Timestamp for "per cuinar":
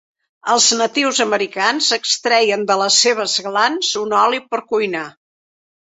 4.55-5.05